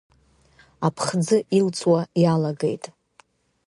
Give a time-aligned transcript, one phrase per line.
[0.87, 2.83] Аԥхӡы илҵуа иалагеит.